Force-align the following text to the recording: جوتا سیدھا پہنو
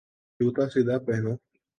جوتا 0.39 0.63
سیدھا 0.73 0.95
پہنو 1.05 1.33